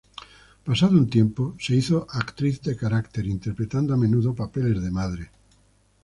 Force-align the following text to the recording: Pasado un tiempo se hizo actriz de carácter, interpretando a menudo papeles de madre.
Pasado 0.67 0.97
un 0.97 1.11
tiempo 1.11 1.55
se 1.59 1.75
hizo 1.75 2.07
actriz 2.09 2.59
de 2.63 2.75
carácter, 2.75 3.27
interpretando 3.27 3.93
a 3.93 3.97
menudo 3.97 4.33
papeles 4.33 4.81
de 4.81 4.89
madre. 4.89 5.31